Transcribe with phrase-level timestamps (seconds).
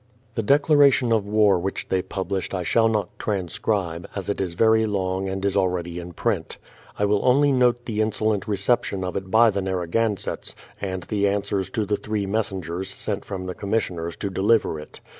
[0.33, 4.87] The declaration of war which they pubHshed I shall not transcribe, as it is very
[4.87, 6.57] long and is already in print.
[6.97, 11.69] I will only note the insolent reception of it by the Narragansetts, and the answers
[11.69, 15.01] to the three messengers sent from the commissioners to deliver it.